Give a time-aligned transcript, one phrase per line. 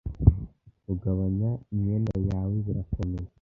[0.83, 3.27] kugabanya imyenda yawe birakomeye